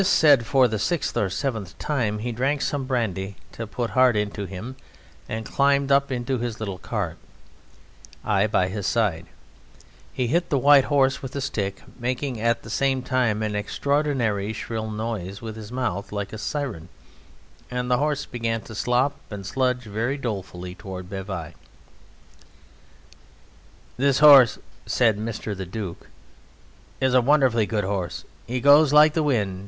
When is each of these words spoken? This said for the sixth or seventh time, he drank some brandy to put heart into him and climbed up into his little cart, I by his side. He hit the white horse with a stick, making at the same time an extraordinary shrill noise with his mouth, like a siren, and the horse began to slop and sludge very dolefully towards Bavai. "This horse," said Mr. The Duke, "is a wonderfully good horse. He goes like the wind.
This 0.01 0.09
said 0.09 0.47
for 0.47 0.67
the 0.67 0.79
sixth 0.79 1.15
or 1.15 1.29
seventh 1.29 1.77
time, 1.77 2.17
he 2.17 2.31
drank 2.31 2.63
some 2.63 2.85
brandy 2.85 3.35
to 3.51 3.67
put 3.67 3.91
heart 3.91 4.15
into 4.15 4.45
him 4.47 4.75
and 5.29 5.45
climbed 5.45 5.91
up 5.91 6.11
into 6.11 6.39
his 6.39 6.59
little 6.59 6.79
cart, 6.79 7.19
I 8.25 8.47
by 8.47 8.67
his 8.67 8.87
side. 8.87 9.27
He 10.11 10.25
hit 10.25 10.49
the 10.49 10.57
white 10.57 10.85
horse 10.85 11.21
with 11.21 11.35
a 11.35 11.39
stick, 11.39 11.83
making 11.99 12.41
at 12.41 12.63
the 12.63 12.69
same 12.71 13.03
time 13.03 13.43
an 13.43 13.53
extraordinary 13.55 14.53
shrill 14.53 14.89
noise 14.89 15.39
with 15.39 15.55
his 15.55 15.71
mouth, 15.71 16.11
like 16.11 16.33
a 16.33 16.39
siren, 16.39 16.89
and 17.69 17.91
the 17.91 17.99
horse 17.99 18.25
began 18.25 18.61
to 18.61 18.73
slop 18.73 19.15
and 19.29 19.45
sludge 19.45 19.83
very 19.83 20.17
dolefully 20.17 20.73
towards 20.73 21.09
Bavai. 21.11 21.53
"This 23.97 24.17
horse," 24.17 24.57
said 24.87 25.19
Mr. 25.19 25.55
The 25.55 25.67
Duke, 25.67 26.07
"is 26.99 27.13
a 27.13 27.21
wonderfully 27.21 27.67
good 27.67 27.83
horse. 27.83 28.25
He 28.47 28.59
goes 28.59 28.91
like 28.91 29.13
the 29.13 29.21
wind. 29.21 29.59